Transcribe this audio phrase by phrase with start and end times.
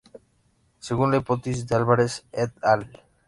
[0.79, 3.03] Según la hipótesis de Álvarez et al.